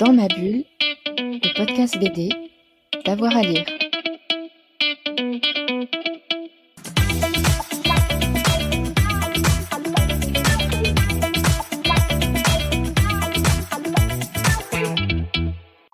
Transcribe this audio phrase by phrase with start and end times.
[0.00, 0.64] Dans ma bulle,
[1.18, 2.28] le podcast BD,
[3.04, 3.64] d'avoir à lire.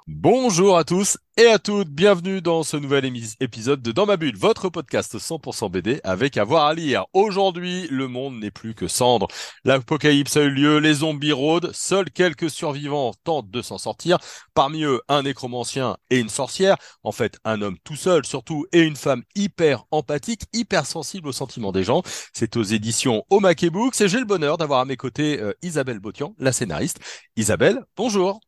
[0.07, 4.37] Bonjour à tous et à toutes, bienvenue dans ce nouvel épisode de Dans ma bulle,
[4.37, 7.07] votre podcast 100% BD avec avoir à lire.
[7.15, 9.27] Aujourd'hui, le monde n'est plus que cendre.
[9.65, 14.19] L'apocalypse a eu lieu, les zombies rôdent, seuls quelques survivants tentent de s'en sortir.
[14.53, 16.77] Parmi eux, un nécromancien et une sorcière.
[17.05, 21.33] En fait, un homme tout seul surtout et une femme hyper empathique, hyper sensible aux
[21.33, 22.03] sentiments des gens.
[22.35, 26.01] C'est aux éditions Omake Books et j'ai le bonheur d'avoir à mes côtés euh, Isabelle
[26.01, 27.01] Botian, la scénariste.
[27.37, 28.41] Isabelle, bonjour.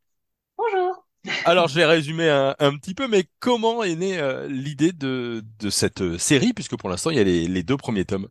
[1.44, 5.70] Alors, je vais résumer un, petit peu, mais comment est née euh, l'idée de, de
[5.70, 8.28] cette euh, série, puisque pour l'instant, il y a les, deux premiers tomes?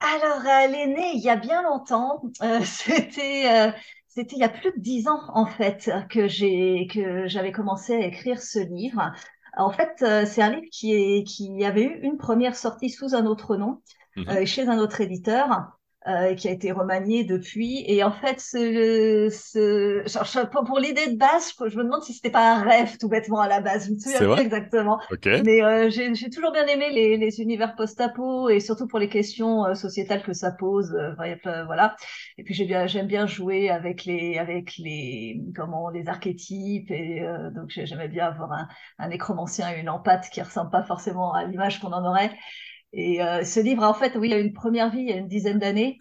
[0.00, 2.22] Alors, elle est née il y a bien longtemps.
[2.42, 3.72] Euh, c'était,
[4.06, 7.94] c'était il y a plus de dix ans, en fait, que j'ai, que j'avais commencé
[7.94, 9.12] à écrire ce livre.
[9.56, 13.26] En fait, c'est un livre qui, est, qui avait eu une première sortie sous un
[13.26, 13.82] autre nom,
[14.16, 15.77] mmh chez un autre éditeur.
[16.08, 17.84] Euh, qui a été remanié depuis.
[17.86, 22.54] Et en fait, ce, ce, pour, l'idée de base, je, me demande si c'était pas
[22.54, 23.88] un rêve tout bêtement à la base.
[23.88, 25.00] Je me souviens pas exactement.
[25.44, 29.66] Mais euh, j'ai toujours bien aimé les, les univers post-apo et surtout pour les questions
[29.66, 30.96] euh, sociétales que ça pose.
[31.66, 31.94] voilà.
[32.38, 36.90] Et puis j'aime bien, j'aime bien jouer avec les, avec les, comment, les archétypes.
[36.90, 37.22] Et
[37.54, 41.44] donc j'aimais bien avoir un, un nécromancien et une empathe qui ressemble pas forcément à
[41.44, 42.30] l'image qu'on en aurait.
[42.92, 45.16] Et euh, ce livre, en fait, oui, il a une première vie il y a
[45.16, 45.98] une dizaine d'années.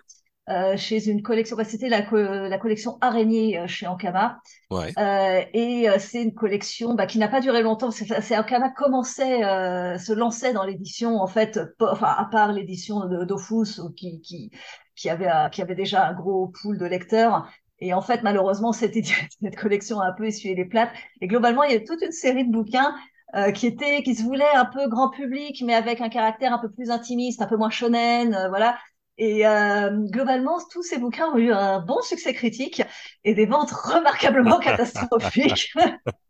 [0.50, 2.10] Euh, chez une collection, bah, c'était la,
[2.48, 4.40] la, collection Araignée euh, chez Ankama.
[4.72, 4.94] Ouais.
[4.98, 7.92] Euh, et euh, c'est une collection bah, qui n'a pas duré longtemps.
[7.92, 13.82] C'est Ankama commençait, se lançait dans l'édition en fait, enfin à part l'édition de Dofus
[13.98, 14.52] qui, qui
[14.96, 17.50] qui avait qui avait déjà un gros pool de lecteurs.
[17.80, 18.96] Et en fait, malheureusement, cette,
[19.42, 20.92] cette collection a un peu essuyé les plates.
[21.20, 22.96] Et globalement, il y a toute une série de bouquins
[23.36, 26.60] euh, qui était, qui se voulait un peu grand public, mais avec un caractère un
[26.60, 28.78] peu plus intimiste, un peu moins shonen, euh, voilà.
[29.18, 32.82] Et euh, globalement, tous ces bouquins ont eu un bon succès critique
[33.24, 35.74] et des ventes remarquablement catastrophiques.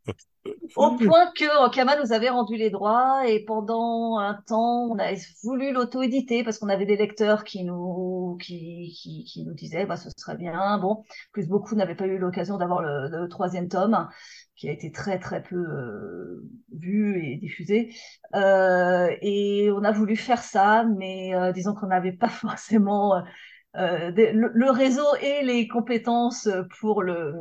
[0.76, 5.14] Au point que Ankama nous avait rendu les droits et pendant un temps, on a
[5.44, 8.96] voulu l'auto-éditer parce qu'on avait des lecteurs qui nous, qui,
[9.28, 10.78] qui, nous disaient, bah, ce serait bien.
[10.78, 14.08] Bon, plus beaucoup n'avaient pas eu l'occasion d'avoir le, troisième tome
[14.56, 17.94] qui a été très très peu euh, vu et diffusé.
[18.36, 23.16] Euh, et on a voulu faire ça, mais euh, disons qu'on n'avait pas forcément
[23.76, 27.34] euh, le, le, réseau et les compétences pour le,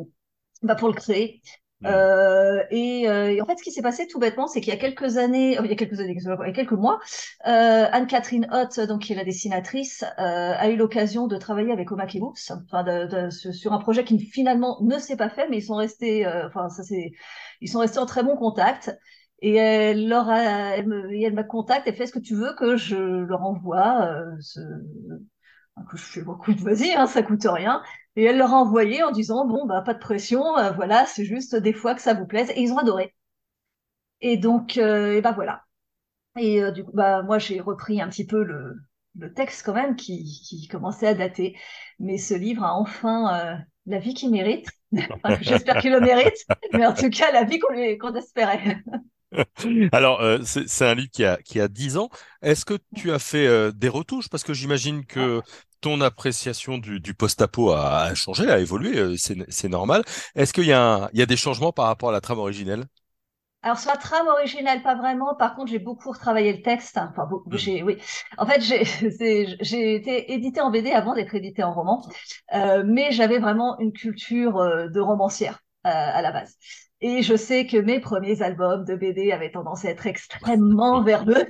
[0.62, 1.40] bah, pour le créer.
[1.82, 1.86] Mmh.
[1.88, 4.78] Euh, et, euh, en fait, ce qui s'est passé tout bêtement, c'est qu'il y a
[4.78, 6.98] quelques années, il y a quelques années, il y a quelques mois,
[7.46, 12.18] euh, Anne-Catherine Hott, donc qui est la dessinatrice, a eu l'occasion de travailler avec Omake
[12.18, 15.64] Books, enfin de, de, sur un projet qui finalement ne s'est pas fait, mais ils
[15.64, 17.12] sont restés, enfin ça c'est,
[17.60, 18.96] ils sont restés en très bon contact.
[19.42, 20.40] Et elle leur a,
[20.76, 24.24] elle, me, elle m'a contacté, elle fait est-ce que tu veux que je leur envoie
[24.40, 24.60] ce,
[25.90, 27.82] que je fais beaucoup de vas-y, hein, ça coûte rien.
[28.16, 31.24] Et elle leur a envoyé en disant bon bah pas de pression, euh, voilà, c'est
[31.24, 32.50] juste des fois que ça vous plaise.
[32.50, 33.14] Et ils ont adoré.
[34.20, 35.64] Et donc euh, et bah voilà.
[36.38, 38.76] Et euh, du coup bah moi j'ai repris un petit peu le,
[39.18, 41.56] le texte quand même qui, qui commençait à dater.
[41.98, 44.68] Mais ce livre a enfin la vie qu'il mérite.
[45.42, 48.82] J'espère qu'il le mérite, mais en tout cas la vie qu'on espérait.
[49.92, 52.08] Alors, c'est un livre qui a, qui a 10 ans.
[52.42, 54.28] Est-ce que tu as fait des retouches?
[54.28, 55.42] Parce que j'imagine que
[55.86, 60.02] ton appréciation du, du post-apo a, changé, a évolué, euh, c'est normal.
[60.34, 62.86] Est-ce qu'il y, a il y a des changements par rapport à la trame originelle?
[63.62, 65.36] Alors sur la trame originelle, pas vraiment.
[65.36, 66.98] Par contre, j'ai beaucoup retravaillé le texte.
[66.98, 67.56] Enfin, mmh.
[67.56, 67.98] j'ai, oui.
[68.36, 72.04] En fait, j'ai été édité en BD avant d'être édité en roman,
[72.52, 76.56] euh, mais j'avais vraiment une culture euh, de romancière à la base.
[77.00, 81.46] Et je sais que mes premiers albums de BD avaient tendance à être extrêmement verbeux.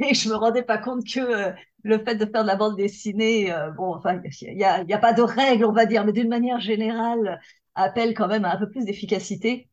[0.10, 1.52] et je me rendais pas compte que euh,
[1.82, 4.92] le fait de faire de la bande dessinée, euh, bon, enfin, il y a, y
[4.92, 7.40] a, pas de règles, on va dire, mais d'une manière générale,
[7.74, 9.68] appelle quand même à un peu plus d'efficacité.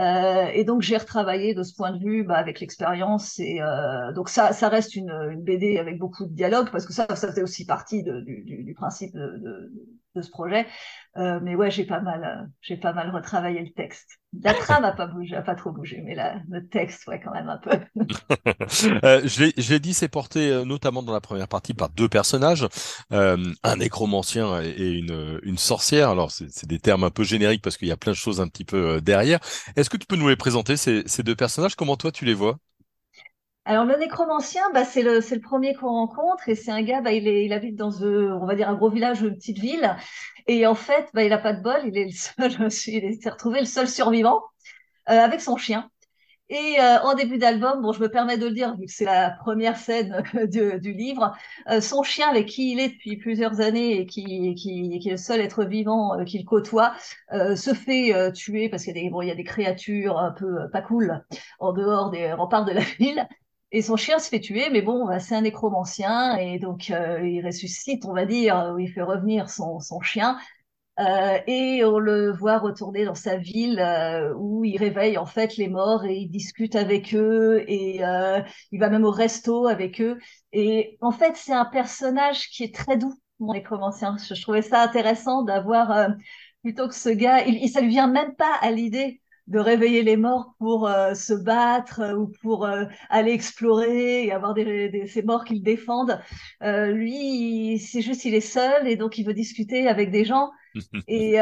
[0.00, 4.10] Euh, et donc j'ai retravaillé de ce point de vue bah, avec l'expérience et euh,
[4.12, 7.28] donc ça, ça reste une, une, BD avec beaucoup de dialogue parce que ça, ça
[7.28, 9.72] faisait aussi partie de, du, du, principe de, de,
[10.14, 10.66] de, ce projet.
[11.16, 14.18] Euh, mais ouais, j'ai pas mal, j'ai pas mal retravaillé le texte.
[14.42, 17.32] La trame a pas bougé, a pas trop bougé, mais la, le texte, ouais, quand
[17.32, 17.70] même un peu.
[19.04, 22.66] euh, je l'ai dit, c'est porté euh, notamment dans la première partie par deux personnages,
[23.12, 26.08] euh, un nécromancien et une, une sorcière.
[26.08, 28.48] Alors c'est des termes un peu génériques parce qu'il y a plein de choses un
[28.48, 29.40] petit peu euh, derrière.
[29.76, 31.76] Est-ce que tu peux nous les présenter ces, ces deux personnages?
[31.76, 32.58] Comment toi tu les vois?
[33.64, 37.12] Alors le nécromancien, bah, c'est le le premier qu'on rencontre et c'est un gars, bah,
[37.12, 39.96] il est il habite dans euh, on va dire un gros village une petite ville
[40.48, 42.52] Et en fait, bah, il n'a pas de bol, il est le seul,
[42.88, 44.42] il s'est retrouvé le seul survivant
[45.10, 45.90] euh, avec son chien.
[46.48, 49.06] Et euh, en début d'album, bon, je me permets de le dire vu que c'est
[49.06, 51.34] la première scène du, livre,
[51.70, 55.12] euh, son chien avec qui il est depuis plusieurs années et qui, qui, qui est
[55.12, 56.94] le seul être vivant euh, qu'il côtoie,
[57.32, 59.44] euh, se fait euh, tuer parce qu'il y a des bon, il y a des
[59.44, 61.24] créatures un peu pas cool
[61.58, 63.26] en dehors des remparts de la ville.
[63.72, 67.42] Et son chien se fait tuer, mais bon, bah, c'est un nécromancien et donc il
[67.44, 70.38] ressuscite, on va dire, il fait revenir son, son chien.
[71.00, 75.56] Euh, et on le voit retourner dans sa ville euh, où il réveille en fait
[75.56, 78.42] les morts et il discute avec eux et euh,
[78.72, 80.18] il va même au resto avec eux.
[80.52, 84.16] Et en fait, c'est un personnage qui est très doux, mon nécromancien.
[84.18, 86.08] Je, je trouvais ça intéressant d'avoir euh,
[86.62, 90.02] plutôt que ce gars, il, il, ça lui vient même pas à l'idée de réveiller
[90.02, 94.88] les morts pour euh, se battre euh, ou pour euh, aller explorer et avoir des,
[94.88, 96.20] des ces morts qu'il défendent.
[96.60, 100.50] lui, c'est juste il est seul et donc il veut discuter avec des gens.
[101.08, 101.32] et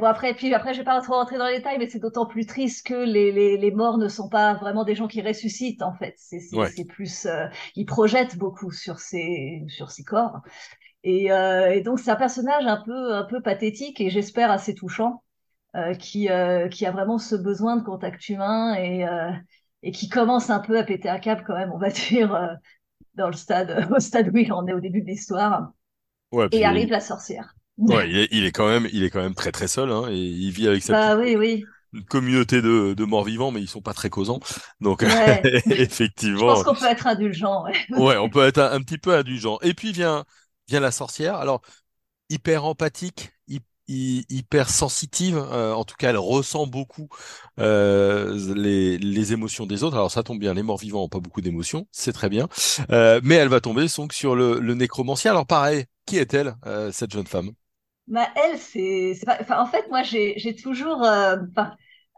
[0.00, 2.26] bon après, puis après, je vais pas trop rentrer dans les détails, mais c'est d'autant
[2.26, 5.82] plus triste que les, les, les, morts ne sont pas vraiment des gens qui ressuscitent
[5.82, 6.14] en fait.
[6.16, 6.68] C'est ouais.
[6.88, 7.28] plus,
[7.76, 10.40] ils projettent beaucoup sur ces sur ces corps.
[11.04, 15.22] Et, et donc c'est un personnage un peu un peu pathétique et j'espère assez touchant.
[15.74, 19.30] Euh, qui, euh, qui a vraiment ce besoin de contact humain et, euh,
[19.82, 22.58] et qui commence un peu à péter un câble quand même, on va dire,
[23.14, 25.70] dans le stade, au stade où il en est au début de l'histoire.
[26.30, 27.54] Ouais, et arrive la sorcière.
[27.78, 30.08] Ouais, il est, il est, quand même, il est quand même très très seul, hein,
[30.10, 31.64] et il vit avec sa bah, oui, oui.
[32.10, 34.40] communauté de, de morts vivants, mais ils sont pas très causants.
[34.82, 35.40] Donc ouais.
[35.70, 36.54] effectivement.
[36.54, 37.64] Je pense qu'on peut être indulgent.
[37.64, 37.72] Ouais.
[37.98, 39.58] ouais, on peut être un, un, petit peu indulgent.
[39.62, 40.26] Et puis vient
[40.68, 41.36] vient la sorcière.
[41.36, 41.62] Alors
[42.28, 43.71] hyper empathique, hyper
[44.68, 45.36] sensitive.
[45.36, 47.08] Euh, en tout cas, elle ressent beaucoup
[47.58, 49.96] euh, les, les, émotions des autres.
[49.96, 52.48] Alors ça tombe bien, les morts vivants ont pas beaucoup d'émotions, c'est très bien.
[52.90, 54.76] Euh, mais elle va tomber donc sur le, le.
[55.28, 56.54] Alors pareil, qui est-elle,
[56.92, 57.50] cette jeune femme?
[58.08, 59.14] Bah, Elle, c'est...
[59.50, 61.06] En fait, moi, j'ai toujours...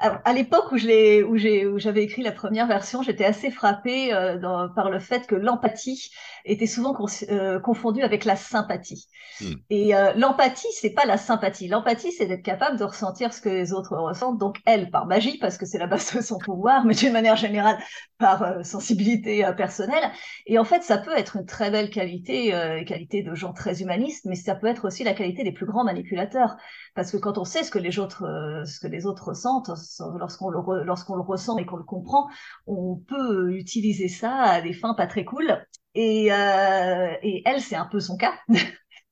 [0.04, 3.50] Euh, à l'époque où je où j'ai, où j'avais écrit la première version, j'étais assez
[3.50, 6.10] frappée euh, dans, par le fait que l'empathie
[6.44, 6.94] était souvent
[7.30, 9.08] euh, confondue avec la sympathie.
[9.40, 9.52] Mm.
[9.70, 11.68] Et euh, l'empathie, c'est pas la sympathie.
[11.68, 14.38] L'empathie, c'est d'être capable de ressentir ce que les autres ressentent.
[14.38, 17.36] Donc elle, par magie, parce que c'est la base de son pouvoir, mais d'une manière
[17.36, 17.78] générale
[18.18, 20.10] par euh, sensibilité personnelle.
[20.46, 22.50] Et en fait, ça peut être une très belle qualité,
[22.86, 25.84] qualité de gens très humanistes, mais ça peut être aussi la qualité des plus grands
[25.84, 26.56] manipulateurs,
[26.94, 29.70] parce que quand on sait ce que les autres, ce que les autres ressentent
[30.19, 32.29] lorsqu'on le, lorsqu'on le ressent et qu'on le comprend,
[32.67, 35.64] on peut utiliser ça à des fins pas très cool.
[35.94, 38.35] Et, euh, et elle, c'est un peu son cas.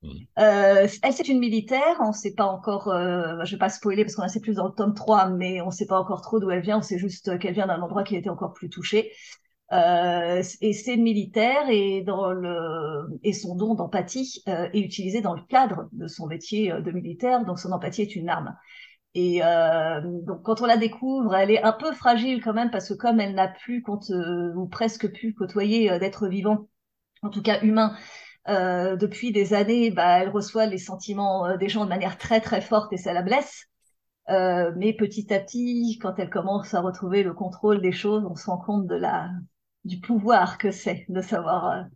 [0.02, 0.08] Mmh.
[0.40, 1.96] Euh, elle, c'est une militaire.
[2.00, 4.56] On ne sait pas encore, euh, je vais pas spoiler parce qu'on en sait plus
[4.56, 6.78] dans le tome 3, mais on ne sait pas encore trop d'où elle vient.
[6.78, 9.12] On sait juste qu'elle vient d'un endroit qui a été encore plus touché.
[9.72, 15.34] Euh, et c'est une militaire et, dans le, et son don d'empathie est utilisé dans
[15.34, 17.44] le cadre de son métier de militaire.
[17.44, 18.56] Donc son empathie est une arme.
[19.14, 22.88] Et euh, donc quand on la découvre, elle est un peu fragile quand même parce
[22.88, 26.68] que comme elle n'a plus euh, ou presque pu côtoyer euh, d'êtres vivants,
[27.22, 27.96] en tout cas humains,
[28.48, 32.40] euh, depuis des années, bah, elle reçoit les sentiments euh, des gens de manière très
[32.40, 33.66] très forte et ça la blesse.
[34.30, 38.36] Euh, mais petit à petit, quand elle commence à retrouver le contrôle des choses, on
[38.36, 39.30] se rend compte de la
[39.84, 41.86] du pouvoir que c'est de savoir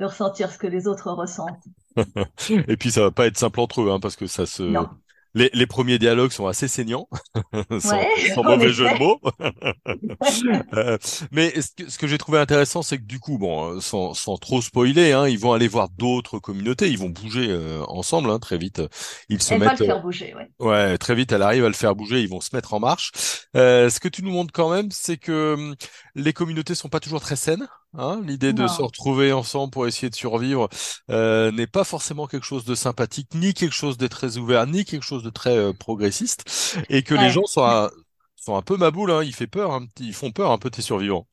[0.00, 1.64] de ressentir ce que les autres ressentent.
[2.68, 4.88] et puis ça va pas être simple entre eux, hein, parce que ça se non
[5.34, 7.08] les, les, premiers dialogues sont assez saignants,
[7.78, 9.20] sans, ouais, sans mauvais jeu de mots.
[10.74, 10.98] euh,
[11.30, 14.14] mais ce que, ce que j'ai trouvé intéressant, c'est que du coup, bon, euh, sans,
[14.14, 18.30] sans trop spoiler, hein, ils vont aller voir d'autres communautés, ils vont bouger euh, ensemble
[18.30, 18.82] hein, très vite.
[19.28, 19.78] Ils se elle mettent.
[19.78, 20.66] Va le faire bouger, ouais.
[20.66, 22.20] ouais, très vite, elle arrive à le faire bouger.
[22.22, 23.12] Ils vont se mettre en marche.
[23.56, 25.74] Euh, ce que tu nous montres quand même, c'est que hum,
[26.14, 27.68] les communautés sont pas toujours très saines.
[27.96, 30.68] Hein, L'idée de se retrouver ensemble pour essayer de survivre
[31.10, 34.84] euh, n'est pas forcément quelque chose de sympathique, ni quelque chose de très ouvert, ni
[34.84, 37.22] quelque chose de très euh, progressiste, et que ouais.
[37.22, 37.88] les gens sont un,
[38.36, 40.82] sont un peu maboules, hein, ils, fait peur, hein, ils font peur un peu tes
[40.82, 41.26] survivants.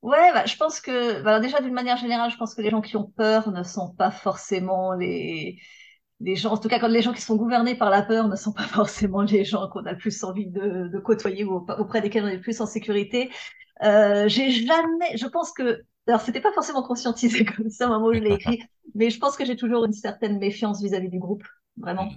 [0.00, 2.80] Ouais, bah, je pense que, bah, déjà d'une manière générale, je pense que les gens
[2.82, 5.58] qui ont peur ne sont pas forcément les,
[6.20, 8.36] les gens, en tout cas quand les gens qui sont gouvernés par la peur ne
[8.36, 12.00] sont pas forcément les gens qu'on a le plus envie de, de côtoyer ou auprès
[12.00, 13.30] desquels on est le plus en sécurité.
[13.82, 18.06] Euh, j'ai jamais, je pense que, alors c'était pas forcément conscientisé comme ça au moment
[18.06, 18.62] où je l'ai écrit,
[18.94, 21.44] mais je pense que j'ai toujours une certaine méfiance vis-à-vis -vis du groupe,
[21.76, 22.08] vraiment.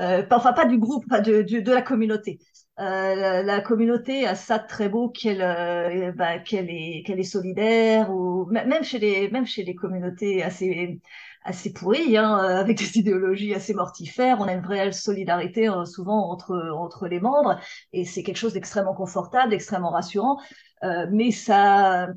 [0.00, 2.38] Euh, enfin, pas du groupe, pas de, de, de la communauté.
[2.78, 7.24] Euh, la, communauté a ça de très beau qu'elle euh, bah, qu'elle est qu'elle est
[7.24, 10.98] solidaire ou même chez les même chez les communautés assez
[11.44, 16.30] assez pourries hein, avec des idéologies assez mortifères on a une réelle solidarité euh, souvent
[16.30, 17.58] entre entre les membres
[17.92, 20.38] et c'est quelque chose d'extrêmement confortable d'extrêmement rassurant
[20.82, 22.08] euh, mais ça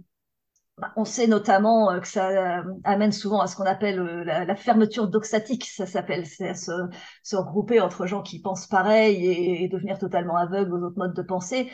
[0.96, 4.56] on sait notamment euh, que ça euh, amène souvent à ce qu'on appelle euh, la,
[4.56, 6.72] fermeture doxatique, ça s'appelle, c'est se,
[7.22, 9.26] se, regrouper entre gens qui pensent pareil
[9.64, 11.70] et, devenir totalement aveugles aux autres modes de pensée.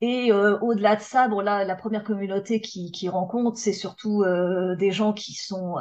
[0.00, 4.22] Et au-delà de ça, bon là, la première communauté qui, rencontre, c'est surtout
[4.78, 5.76] des gens qui sont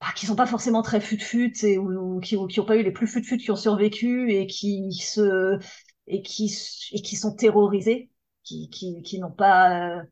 [0.00, 2.92] bah, qui sont pas forcément très fut-fut et ou, qui, qui ont pas eu les
[2.92, 5.58] plus fut-fut qui ont survécu et qui se
[6.06, 6.56] et qui
[6.92, 8.10] et qui sont terrorisés,
[8.44, 10.02] qui, qui n'ont pas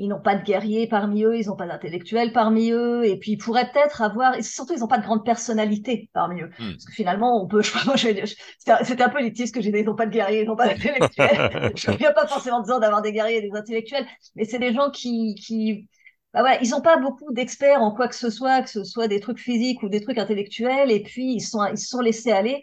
[0.00, 3.32] ils n'ont pas de guerriers parmi eux, ils n'ont pas d'intellectuels parmi eux, et puis
[3.32, 6.70] ils pourraient peut-être avoir, et surtout ils n'ont pas de grande personnalité parmi eux, hmm.
[6.72, 9.84] parce que finalement on peut, je, moi, c'était un peu élitiste que j'ai dit, ils
[9.84, 11.72] n'ont pas de guerriers, ils n'ont pas d'intellectuels.
[11.76, 14.90] je a pas forcément besoin d'avoir des guerriers et des intellectuels, mais c'est des gens
[14.90, 15.86] qui, qui,
[16.32, 19.06] bah ouais, ils n'ont pas beaucoup d'experts en quoi que ce soit, que ce soit
[19.06, 22.32] des trucs physiques ou des trucs intellectuels, et puis ils sont, ils se sont laissés
[22.32, 22.62] aller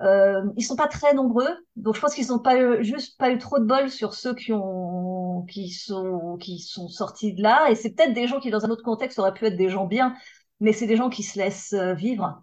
[0.00, 3.30] euh, ils sont pas très nombreux, donc je pense qu'ils n'ont pas eu, juste pas
[3.30, 7.68] eu trop de bol sur ceux qui ont, qui sont, qui sont sortis de là.
[7.70, 9.86] Et c'est peut-être des gens qui, dans un autre contexte, auraient pu être des gens
[9.86, 10.14] bien,
[10.60, 12.42] mais c'est des gens qui se laissent euh, vivre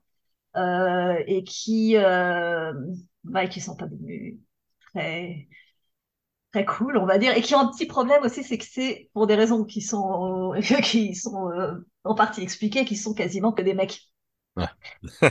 [0.58, 2.74] euh, et qui, euh,
[3.24, 4.38] bah, qui sont pas devenus
[4.94, 5.48] très,
[6.52, 9.10] très cool, on va dire, et qui ont un petit problème aussi, c'est que c'est
[9.14, 13.62] pour des raisons qui sont, qui sont euh, en partie expliquées, qui sont quasiment que
[13.62, 14.02] des mecs.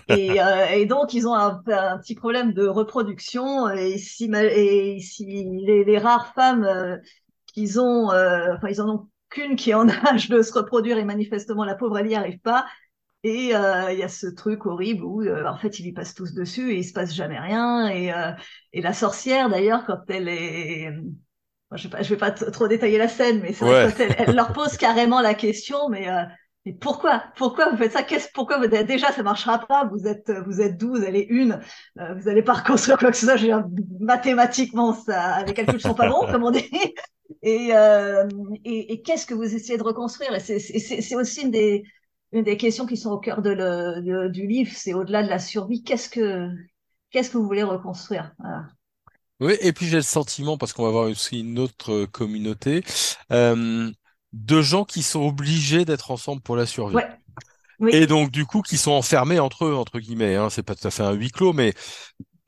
[0.08, 3.68] Et, euh, et, donc, ils ont un, un, petit problème de reproduction.
[3.70, 5.24] Et si, et si
[5.66, 6.96] les, les rares femmes euh,
[7.46, 10.98] qu'ils ont, euh, enfin, ils en ont qu'une qui est en âge de se reproduire
[10.98, 12.66] et manifestement la pauvre elle n'y arrive pas.
[13.26, 16.72] Et il y a ce truc horrible où en fait ils y passent tous dessus
[16.72, 17.88] et il se passe jamais rien.
[17.88, 18.12] Et,
[18.74, 20.92] et la sorcière d'ailleurs quand elle est
[21.72, 23.88] je vais pas, je vais pas trop détailler la scène, mais c'est ouais.
[23.98, 26.06] elle, elle, leur pose carrément la question, mais
[26.64, 27.24] mais pourquoi?
[27.36, 28.02] Pourquoi vous faites ça?
[28.02, 29.84] Qu'est-ce Pourquoi vous déjà ça marchera pas?
[29.84, 31.60] Vous êtes vous êtes 12, elle est une.
[31.98, 33.64] Euh, vous allez pas reconstruire quoi que ce soit.
[34.00, 36.64] mathématiquement ça, les calculs sont pas bons comme on dit.
[37.42, 38.26] Et euh,
[38.64, 40.30] et, et qu'est-ce que vous essayez de reconstruire?
[40.40, 41.82] C'est aussi une des
[42.32, 44.72] une des questions qui sont au cœur de le, du livre.
[44.74, 45.82] C'est au-delà de la survie.
[45.82, 46.48] Qu'est-ce que
[47.10, 48.32] qu'est-ce que vous voulez reconstruire?
[48.38, 48.66] Voilà.
[49.40, 52.84] Oui, et puis j'ai le sentiment, parce qu'on va avoir aussi une autre communauté,
[53.32, 53.90] euh,
[54.34, 56.96] de gens qui sont obligés d'être ensemble pour la survie.
[57.88, 60.34] Et donc du coup qui sont enfermés entre eux entre guillemets.
[60.34, 60.50] Hein.
[60.50, 61.74] C'est pas tout à fait un huis clos, mais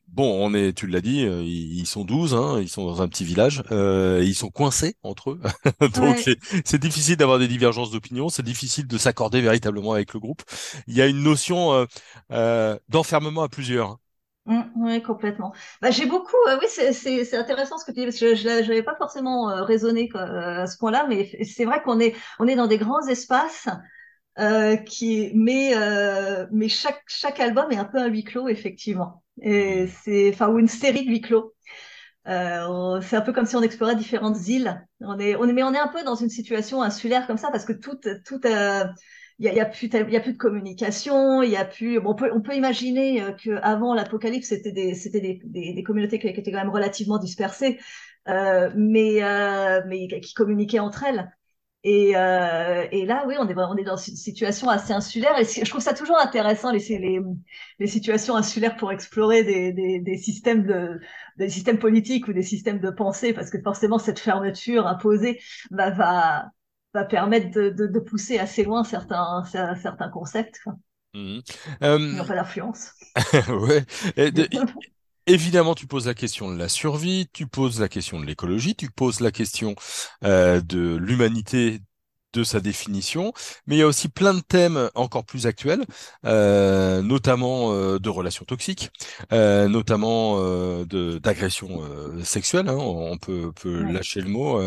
[0.08, 3.08] bon, on est, tu l'as dit, euh, ils sont 12, hein, ils sont dans un
[3.08, 5.40] petit village, euh, ils sont coincés entre eux.
[5.94, 6.28] donc
[6.64, 10.42] c'est difficile d'avoir des divergences d'opinion, c'est difficile de s'accorder véritablement avec le groupe.
[10.86, 11.84] Il y a une notion euh,
[12.32, 13.98] euh d'enfermement à plusieurs.
[14.46, 15.52] Mmh, oui, complètement.
[15.82, 18.82] Bah, j'ai beaucoup, euh, oui, c'est intéressant ce que tu dis, parce que je n'avais
[18.84, 22.54] pas forcément euh, raisonné euh, à ce point-là, mais c'est vrai qu'on est, on est
[22.54, 23.66] dans des grands espaces,
[24.38, 25.74] euh, qui, mais,
[26.52, 29.22] mais chaque, chaque album est un peu un huis clos, effectivement.
[29.42, 31.54] Et c'est, enfin, ou une série de huis clos.
[32.26, 34.86] c'est un peu comme si on explorait différentes îles.
[35.00, 37.50] On est, on est, mais on est un peu dans une situation insulaire comme ça,
[37.50, 38.40] parce que tout, tout,
[39.38, 41.64] il y a, y a, plus il y a plus de communication il y a
[41.64, 45.40] plus bon, on peut on peut imaginer euh, que avant l'apocalypse c'était des c'était des,
[45.44, 47.78] des, des, communautés qui, étaient quand même relativement dispersées
[48.28, 51.32] euh, mais euh, mais qui communiquaient entre elles.
[51.84, 55.38] Et, euh, et là oui on est on est dans une situation assez insulaire.
[55.38, 57.20] Et je trouve ça toujours intéressant les les,
[57.78, 61.00] les situations insulaires pour explorer des, des, des systèmes de
[61.38, 65.40] des systèmes politiques ou des systèmes de pensée parce que forcément cette fermeture imposée
[65.70, 66.50] bah, va
[66.96, 70.60] va permettre de, de, de, pousser assez loin certains, certains concepts.
[71.14, 71.38] Mmh.
[71.82, 72.24] Euh...
[72.24, 72.92] pas l'influence.
[73.48, 73.84] ouais.
[75.28, 78.90] Évidemment, tu poses la question de la survie, tu poses la question de l'écologie, tu
[78.90, 79.74] poses la question
[80.22, 81.80] euh, de l'humanité
[82.32, 83.32] de sa définition,
[83.66, 85.84] mais il y a aussi plein de thèmes encore plus actuels,
[86.26, 88.90] euh, notamment euh, de relations toxiques,
[89.32, 94.60] euh, notamment euh, de d'agression euh, sexuelle, hein, on peut, peut lâcher le mot,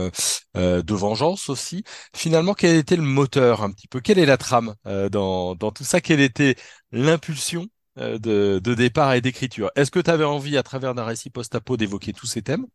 [0.56, 1.84] de vengeance aussi.
[2.16, 4.00] Finalement, quel était le moteur un petit peu?
[4.02, 4.76] Quelle est la trame
[5.12, 6.02] dans, dans tout ça?
[6.02, 6.56] Quelle était
[6.92, 9.72] l'impulsion de, de, départ et d'écriture?
[9.76, 12.66] Est-ce que tu avais envie, à travers d'un récit post-apo, d'évoquer tous ces thèmes?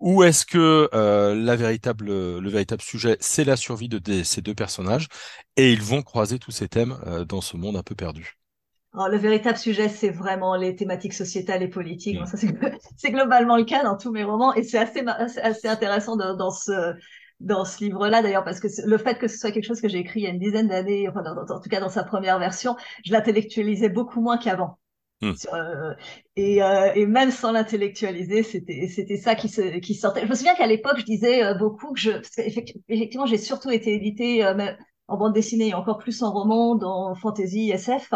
[0.00, 4.54] Ou est-ce que euh, la véritable, le véritable sujet, c'est la survie de, ces deux
[4.54, 5.08] personnages
[5.56, 8.38] et ils vont croiser tous ces thèmes euh, dans ce monde un peu perdu?
[8.94, 12.20] Alors, le véritable sujet, c'est vraiment les thématiques sociétales et politiques.
[12.20, 12.70] Mm.
[12.96, 16.94] c'est globalement le cas dans tous mes romans et c'est assez, assez intéressant dans, ce,
[17.40, 19.98] dans ce livre-là d'ailleurs parce que le fait que ce soit quelque chose que j'ai
[19.98, 22.76] écrit il y a une dizaine d'années, enfin, en tout cas dans sa première version,
[23.04, 24.78] je l'intellectualisais beaucoup moins qu'avant.
[25.20, 25.32] Hmm.
[25.52, 25.94] Euh,
[26.36, 30.22] et, euh, et, même sans l'intellectualiser, c'était c'était ça qui se qui sortait.
[30.22, 32.38] Je me souviens qu'à l'époque, je disais euh, beaucoup que je parce
[32.88, 34.44] effectivement, j'ai surtout été édité
[35.08, 38.12] en bande dessinée et encore plus en roman, dans fantasy, SF.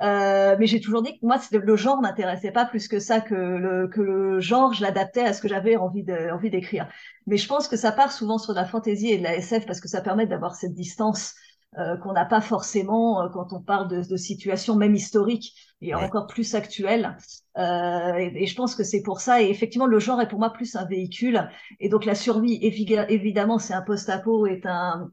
[0.00, 3.34] Euh, mais j'ai toujours dit que moi, le genre m'intéressait pas plus que ça, que
[3.34, 6.88] le, que le genre, je l'adaptais à ce que j'avais envie de, envie d'écrire.
[7.26, 9.66] Mais je pense que ça part souvent sur de la fantaisie et de la SF
[9.66, 11.47] parce que ça permet d'avoir cette distance euh,
[12.02, 16.26] qu'on n'a pas forcément euh, quand on parle de, de situations même historiques et encore
[16.26, 17.16] plus actuelles.
[17.56, 19.42] Euh, et, et, je pense que c'est pour ça.
[19.42, 21.48] Et effectivement, le genre est pour moi plus un véhicule.
[21.78, 25.10] Et donc la survie, évidemment, c'est un post-apo, est un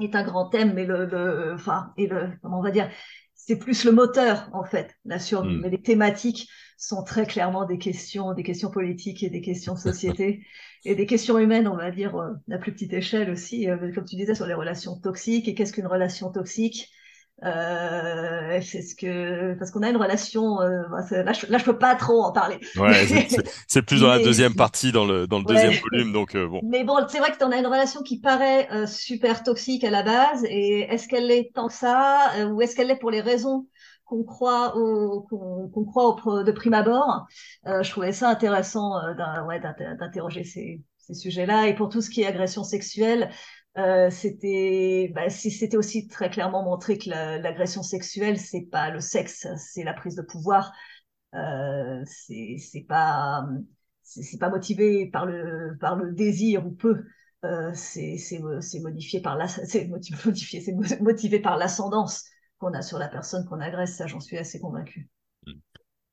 [0.00, 2.90] est un grand thème, mais le, le enfin, et le, comment on va dire,
[3.34, 5.56] c'est plus le moteur en fait, la survie.
[5.56, 5.60] Hmm.
[5.62, 9.78] Mais les thématiques sont très clairement des questions, des questions politiques et des questions de
[9.92, 10.44] société
[10.84, 14.04] et des questions humaines, on va dire, à euh, plus petite échelle aussi, euh, comme
[14.04, 15.48] tu disais sur les relations toxiques.
[15.48, 16.90] Et qu'est-ce qu'une relation toxique
[17.44, 20.60] euh, c'est ce que parce qu'on a une relation.
[20.60, 22.58] Euh, là, je, là, je peux pas trop en parler.
[22.76, 23.04] Ouais,
[23.66, 26.60] c'est plus dans la deuxième partie, dans le dans le deuxième volume, donc euh, bon.
[26.62, 29.90] Mais bon, c'est vrai que tu as une relation qui paraît euh, super toxique à
[29.90, 33.10] la base, et est-ce qu'elle est tant que ça, euh, ou est-ce qu'elle est pour
[33.10, 33.66] les raisons
[34.12, 37.26] qu'on croit au, qu'on croit au, de prime abord.
[37.64, 38.92] Je trouvais ça intéressant
[39.46, 40.82] ouais, d'interroger ces
[41.14, 43.30] sujets-là, et pour tout ce qui est agression sexuelle.
[43.78, 49.46] Euh, c'était bah, c'était aussi très clairement montré que l'agression sexuelle c'est pas le sexe
[49.56, 50.74] c'est la prise de pouvoir
[51.34, 53.46] euh, c'est pas
[54.02, 57.04] c'est pas motivé par le par le désir ou peu.
[57.44, 58.18] Euh, c'est
[58.80, 59.88] modifié par la c'est
[61.00, 62.26] motivé par l'ascendance
[62.62, 65.08] qu'on a sur la personne qu'on agresse ça j'en suis assez convaincue.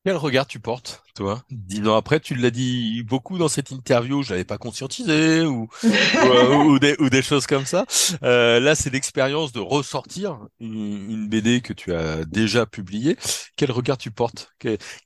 [0.06, 1.44] Quel regard tu portes, toi?
[1.52, 5.68] Dix ans après, tu l'as dit beaucoup dans cette interview, je l'avais pas conscientisé ou
[5.84, 7.86] euh, ou, des, ou, des, choses comme ça.
[8.24, 13.18] Euh, là, c'est l'expérience de ressortir une, une, BD que tu as déjà publiée.
[13.58, 14.54] Quel regard tu portes?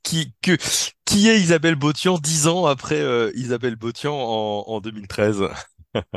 [0.04, 0.56] Qui que
[1.04, 5.48] qui est Isabelle Botian dix ans après euh, Isabelle Botian en, en 2013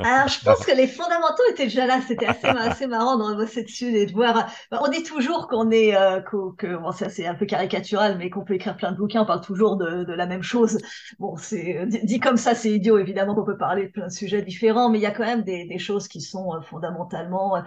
[0.02, 2.00] alors, je pense que les fondamentaux étaient déjà là.
[2.08, 4.50] C'était assez, assez marrant de bosser dessus et de voir.
[4.72, 8.30] Bah, on dit toujours qu'on est, euh, que, bon, ça c'est un peu caricatural, mais
[8.30, 9.22] qu'on peut écrire plein de bouquins.
[9.22, 10.80] On parle toujours de, de la même chose.
[11.20, 12.98] Bon, c'est dit comme ça, c'est idiot.
[12.98, 15.44] Évidemment qu'on peut parler de plein de sujets différents, mais il y a quand même
[15.44, 17.62] des, des choses qui sont euh, fondamentalement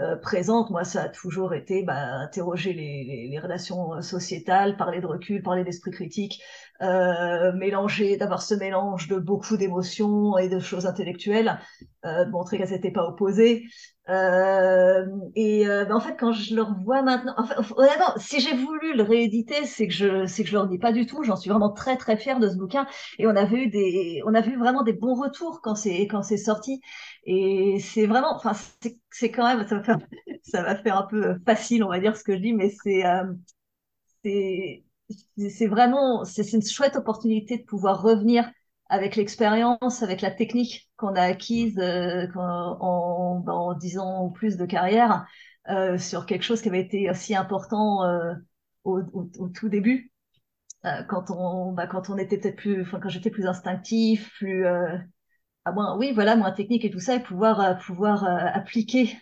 [0.00, 0.70] euh, présentes.
[0.70, 5.42] Moi, ça a toujours été bah, interroger les, les, les relations sociétales, parler de recul,
[5.42, 6.42] parler d'esprit critique,
[6.82, 11.58] euh, mélanger, d'avoir ce mélange de beaucoup d'émotions et de choses intellectuelles,
[12.04, 13.64] euh, de montrer qu'elles n'étaient pas opposées.
[14.08, 18.56] Euh, et euh, ben, en fait, quand je le revois maintenant, enfin, honnêtement, si j'ai
[18.56, 21.22] voulu le rééditer, c'est que je, c'est que je le redis pas du tout.
[21.22, 22.86] J'en suis vraiment très très fière de ce bouquin.
[23.18, 26.22] Et on avait eu des, on a vu vraiment des bons retours quand c'est quand
[26.22, 26.80] c'est sorti.
[27.24, 28.52] Et c'est vraiment, enfin,
[29.10, 29.98] c'est, quand même, ça va faire,
[30.42, 33.06] ça va faire un peu facile, on va dire ce que je dis, mais c'est,
[33.06, 33.24] euh,
[34.24, 34.84] c'est
[35.36, 38.50] c'est vraiment, c'est une chouette opportunité de pouvoir revenir
[38.92, 44.58] avec l'expérience, avec la technique qu'on a acquise euh, en, en, 10 ans ou plus
[44.58, 45.26] de carrière
[45.70, 48.34] euh, sur quelque chose qui avait été aussi important euh,
[48.84, 49.00] au,
[49.54, 50.12] tout début,
[51.08, 56.12] quand on, bah, quand on était peut-être plus, quand j'étais plus instinctif, plus, ah, oui
[56.12, 59.16] voilà, moins technique et tout ça, et pouvoir pouvoir appliquer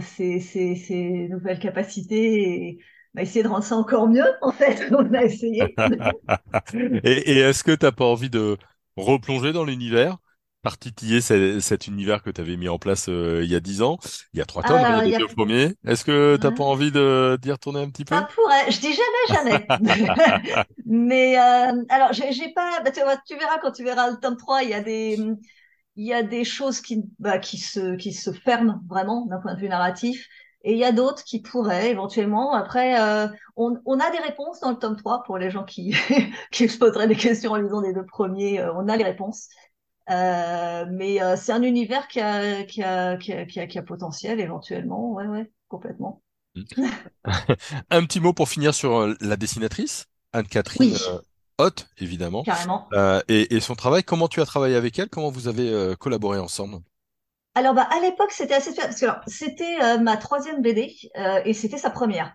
[0.00, 2.80] ces, ces, nouvelles capacités
[3.18, 4.90] essayer de rendre ça encore mieux, en fait.
[4.92, 5.74] On a essayé.
[6.74, 8.56] et, et est-ce que tu n'as pas envie de
[8.96, 10.18] replonger dans l'univers
[10.62, 13.80] par titiller cet univers que tu avais mis en place euh, il y a dix
[13.82, 13.98] ans,
[14.34, 15.74] il y a trois tomes, il y a deux premiers.
[15.86, 18.14] Est-ce que tu n'as pas envie de d'y retourner un petit peu?
[18.14, 18.70] Ça pourrait.
[18.70, 20.64] Je dis jamais, jamais.
[20.86, 22.80] Mais euh, alors, j'ai pas.
[22.84, 25.18] Bah, tu, tu, verras quand tu verras le tome 3, il y a des
[25.96, 29.54] il y a des choses qui bah, qui se qui se ferment vraiment d'un point
[29.54, 30.28] de vue narratif.
[30.62, 32.52] Et il y a d'autres qui pourraient éventuellement.
[32.52, 35.94] Après, euh, on, on, a des réponses dans le tome 3 pour les gens qui,
[36.52, 38.60] qui se poseraient des questions en lisant les deux premiers.
[38.60, 39.48] Euh, on a les réponses.
[40.10, 43.82] Euh, mais c'est un univers qui a, qui, a, qui, a, qui, a, qui a
[43.82, 45.12] potentiel éventuellement.
[45.12, 46.22] Ouais, ouais, complètement.
[47.90, 50.96] un petit mot pour finir sur la dessinatrice, Anne-Catherine
[51.60, 51.70] oui.
[51.98, 52.42] évidemment.
[52.42, 52.88] Carrément.
[53.28, 55.08] Et, et, son travail, comment tu as travaillé avec elle?
[55.08, 56.80] Comment vous avez collaboré ensemble?
[57.54, 61.52] Alors, bah, à l'époque, c'était assez parce que c'était euh, ma troisième BD euh, et
[61.52, 62.34] c'était sa première.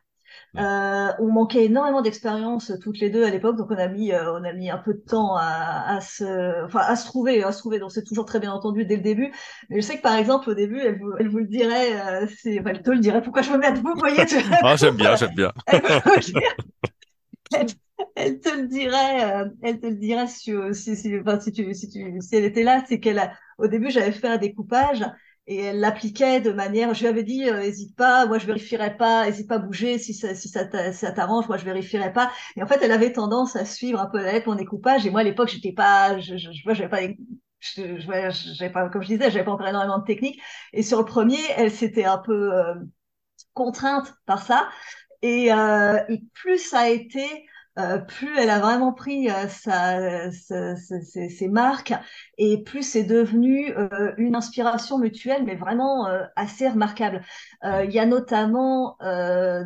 [0.58, 4.44] Euh, on manquait énormément d'expérience toutes les deux à l'époque, donc on a mis on
[4.44, 7.60] a mis un peu de temps à, à se enfin à se trouver à se
[7.60, 7.80] trouver.
[7.80, 9.34] Donc c'est toujours très bien entendu dès le début.
[9.70, 12.60] Mais je sais que par exemple au début, elle vous elle vous le dirait, c'est
[12.60, 13.22] enfin, elle te le dirait.
[13.22, 14.24] Pourquoi je me mets à vous, voyez
[14.62, 15.52] Ah j'aime bien, j'aime bien.
[18.16, 21.90] elle, te le dirait, elle te le dirait si, si, si, enfin, si, tu, si,
[21.90, 25.04] tu, si elle était là, c'est qu'elle a, au début, j'avais fait un découpage
[25.48, 28.98] et elle l'appliquait de manière, je lui avais dit, euh, hésite pas, moi je vérifierai
[28.98, 32.32] pas, hésite pas à bouger si ça, si ça t'arrange, moi je vérifierai pas.
[32.56, 35.06] Et en fait, elle avait tendance à suivre un peu la lettre, mon découpage.
[35.06, 37.00] Et moi, à l'époque, j'étais pas, je, je, je j'avais pas,
[37.60, 37.82] je,
[38.58, 40.40] j'avais pas, comme je disais, j'avais pas encore énormément de technique.
[40.74, 42.74] Et sur le premier, elle s'était un peu euh,
[43.54, 44.70] contrainte par ça.
[45.22, 47.26] Et, euh, et plus ça a été,
[47.78, 51.94] euh, plus elle a vraiment pris euh, sa, ses, ses marques
[52.38, 57.22] et plus c'est devenu euh, une inspiration mutuelle, mais vraiment euh, assez remarquable.
[57.66, 58.98] Euh, Il y a notamment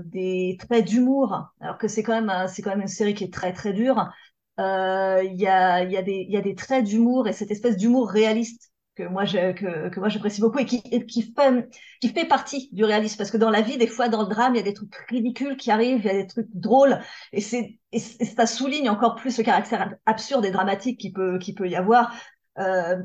[0.06, 3.34] des traits d'humour, alors que c'est quand même c'est quand même une série qui est
[3.34, 4.10] très très dure.
[4.58, 7.78] Il y a y a des il y a des traits d'humour et cette espèce
[7.78, 8.68] d'humour réaliste
[8.99, 11.69] que moi je, que, que moi j'apprécie beaucoup et qui qui fait
[12.01, 13.17] qui fait partie du réalisme.
[13.17, 14.95] Parce que dans la vie des fois dans le drame il y a des trucs
[15.07, 16.99] ridicules qui arrivent il y a des trucs drôles.
[17.31, 21.69] Et c'est ça souligne encore plus le caractère absurde et dramatique qui peut qui peut
[21.69, 22.13] y avoir.
[22.57, 22.97] Euh,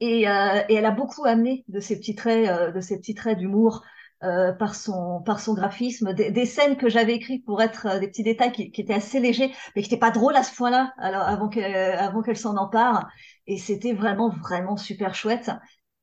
[0.00, 3.14] et, euh, et elle a beaucoup amené de ces petits traits euh, de ces petits
[3.14, 3.82] traits d'humour
[4.24, 7.98] euh, par son par son graphisme des, des scènes que j'avais écrites pour être euh,
[8.00, 10.92] des petits détails qui, étaient assez légers mais qui n'étaient pas drôles à ce point-là
[10.98, 13.08] alors avant qu'elle avant qu'elle s'en empare
[13.46, 15.50] et c'était vraiment vraiment super chouette.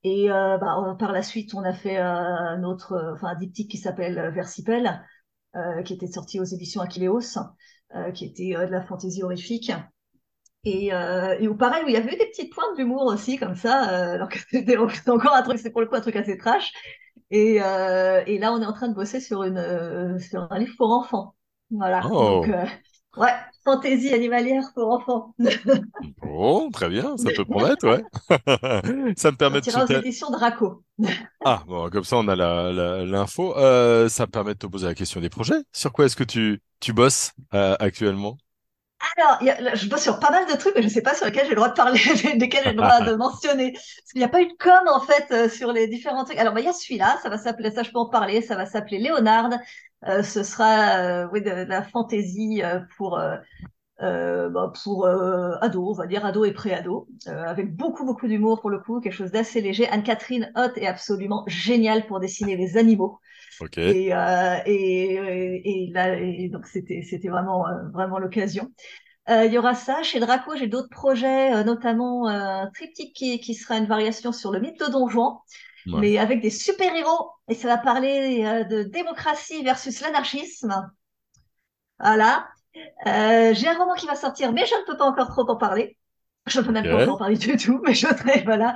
[0.04, 3.72] Et euh, bah, euh, par la suite on a fait euh, euh, enfin un diptyque
[3.72, 5.02] qui s'appelle euh, Versipel
[5.56, 7.38] euh, qui était sorti aux éditions Aquileos
[7.96, 9.72] euh, qui était euh, de la fantaisie horrifique.
[10.64, 13.38] Et, euh, et où pareil, où il y avait eu des petites pointes d'humour aussi,
[13.38, 16.16] comme ça, euh, alors que c'était encore un truc, c'est pour le coup un truc
[16.16, 16.74] assez trash.
[17.32, 20.60] Et, euh, et là, on est en train de bosser sur une euh, sur un
[20.60, 21.36] livre pour enfants.
[21.72, 22.12] Voilà.
[22.12, 22.66] Oh, Donc, euh,
[23.18, 23.34] ouais,
[23.64, 25.36] fantaisie animalière pour enfants.
[26.22, 28.04] oh, très bien, ça peut promettre, ouais.
[29.18, 30.84] Ça me permet de Sortira aux éditions Draco.
[31.44, 33.56] Ah, bon, comme ça on a la, la- l'info.
[33.58, 35.62] Euh, ça me permet de te poser la question des projets.
[35.72, 38.38] Sur quoi est-ce que tu, tu bosses actuellement?
[39.18, 41.14] Alors, il y a- je bosse sur pas mal de trucs, mais je sais pas
[41.16, 42.00] sur lesquels j'ai le droit de parler,
[42.38, 43.72] desquels j'ai le droit de mentionner.
[43.74, 46.38] Parce qu'il n'y a pas eu de com, en fait, euh, sur les différents trucs.
[46.38, 48.56] Alors, bah, il y a celui-là, ça va s'appeler, ça je peux en parler, ça
[48.56, 49.50] va s'appeler Léonard.
[50.08, 53.38] Euh, ce sera, euh, oui, de, de la fantaisie euh, pour, euh,
[54.02, 58.28] euh, bah, pour euh, ados, on va dire ados et pré-ados, euh, avec beaucoup, beaucoup
[58.28, 59.88] d'humour pour le coup, quelque chose d'assez léger.
[59.90, 63.20] Anne-Catherine Hott est absolument géniale pour dessiner les animaux.
[63.60, 63.78] Ok.
[63.88, 68.72] Et, euh, et, et, et là, et donc c'était, c'était vraiment, euh, vraiment l'occasion.
[69.30, 70.04] Euh, il y aura ça.
[70.04, 72.32] Chez Draco, j'ai d'autres projets, euh, notamment euh,
[72.64, 75.38] un triptyque qui, qui sera une variation sur le mythe de Don Juan,
[75.88, 76.02] Ouais.
[76.02, 77.32] mais avec des super-héros.
[77.48, 80.92] Et ça va parler euh, de démocratie versus l'anarchisme.
[82.00, 82.48] Voilà.
[83.08, 85.58] Euh, j'ai un roman qui va sortir, mais je ne peux pas encore trop en
[85.58, 85.98] parler.
[86.48, 87.02] Je ne peux même pas Ok.
[87.02, 88.76] encore en parler du tout, mais je voudrais, voilà.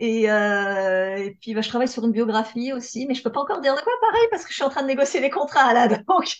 [0.00, 3.40] Et, euh, et puis, bah, je travaille sur une biographie aussi, mais je peux pas
[3.42, 5.74] encore dire de quoi pareil parce que je suis en train de négocier les contrats
[5.74, 5.88] là.
[5.88, 6.38] Donc,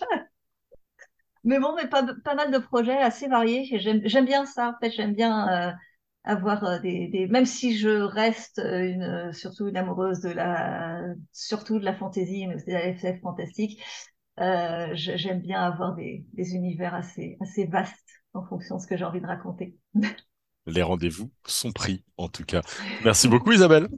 [1.44, 3.66] mais bon, mais pas, pas mal de projets assez variés.
[3.78, 4.70] J'aime, bien ça.
[4.70, 5.72] En fait, j'aime bien euh,
[6.24, 11.02] avoir euh, des, des, même si je reste euh, une, surtout une amoureuse de la,
[11.32, 13.82] surtout de la fantaisie, mais aussi de la SF fantastique.
[14.40, 17.94] Euh, j'aime bien avoir des, des univers assez, assez vastes
[18.34, 19.76] en fonction de ce que j'ai envie de raconter.
[20.66, 22.62] Les rendez-vous sont pris, en tout cas.
[23.04, 23.88] Merci beaucoup, Isabelle.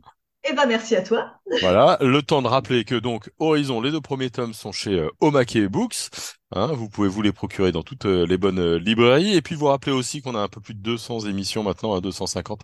[0.46, 1.40] Eh ben, merci à toi.
[1.60, 5.10] Voilà, le temps de rappeler que donc Horizon, les deux premiers tomes sont chez euh,
[5.20, 6.10] Omake Books.
[6.56, 9.34] Hein, vous pouvez vous les procurer dans toutes euh, les bonnes euh, librairies.
[9.34, 12.00] Et puis vous rappeler aussi qu'on a un peu plus de 200 émissions maintenant, à
[12.00, 12.60] 250,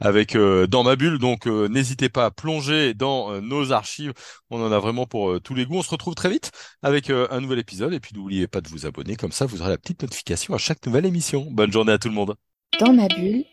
[0.00, 1.18] avec euh, Dans ma bulle.
[1.18, 4.14] Donc n'hésitez pas à plonger dans nos archives.
[4.50, 5.76] On en a vraiment pour tous les goûts.
[5.76, 6.52] On se retrouve très vite
[6.82, 7.92] avec un nouvel épisode.
[7.92, 9.16] Et puis n'oubliez pas de vous abonner.
[9.16, 11.46] Comme ça, vous aurez la petite notification à chaque nouvelle émission.
[11.50, 12.34] Bonne journée à tout le monde.
[12.80, 13.44] Dans ma bulle,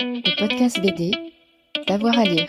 [0.00, 1.12] le podcast BD,
[1.86, 2.48] d'avoir à lire.